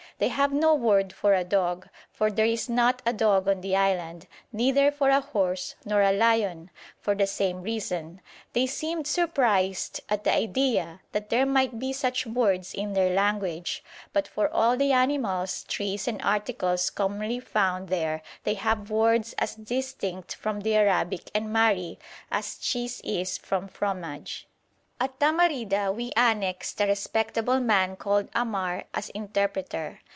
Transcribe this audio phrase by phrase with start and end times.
[0.19, 3.75] They have no word for a dog, for there is not a dog on the
[3.75, 8.21] island; neither for a horse nor a lion, for the same reason;
[8.53, 13.83] they seemed surprised at the idea that there might be such words in their language;
[14.13, 19.55] but for all the animals, trees, and articles commonly found there they have words as
[19.55, 21.97] distinct from the Arabic and Mahri
[22.29, 24.47] as cheese is from fromage.
[24.99, 29.99] At Tamarida we annexed a respectable man called Ammar as interpreter.